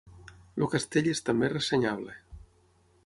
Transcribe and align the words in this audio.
El 0.59 0.63
castell 0.75 1.09
és 1.11 1.21
també 1.27 1.51
ressenyable. 1.53 2.17